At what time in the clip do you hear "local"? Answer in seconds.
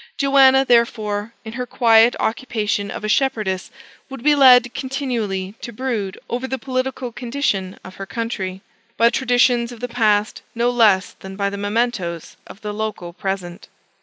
12.73-13.13